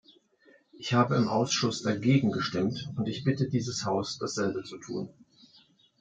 [0.71, 5.09] Ich habe im Ausschuss dagegen gestimmt, und ich bitte dieses Haus, dasselbe zu tun.